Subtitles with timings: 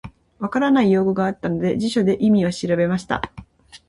[0.39, 3.21] 分からない用語があったので、辞書で意味を調べました。